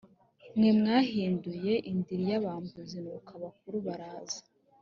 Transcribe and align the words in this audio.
mwe 0.55 0.69
mwayihinduye 0.79 1.73
indiri 1.91 2.23
y 2.31 2.35
abambuzi 2.39 2.97
nuko 3.03 3.29
abakuru 3.37 3.77
baraza 3.87 4.41